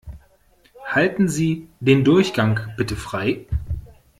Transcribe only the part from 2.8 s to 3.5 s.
frei!